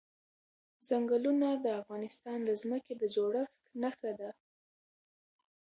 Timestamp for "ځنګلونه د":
0.87-1.65